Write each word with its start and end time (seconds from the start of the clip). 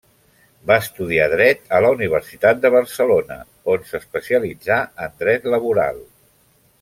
Va 0.69 0.77
estudiar 0.83 1.27
dret 1.33 1.59
a 1.79 1.81
la 1.87 1.91
Universitat 1.97 2.63
de 2.65 2.71
Barcelona, 2.77 3.37
on 3.77 3.85
s'especialitzà 3.93 4.79
en 5.07 5.13
dret 5.25 5.47
laboral. 5.57 6.01